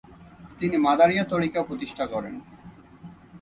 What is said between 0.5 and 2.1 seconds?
তিনি মাদারিয়া তরিকা প্রতিষ্ঠা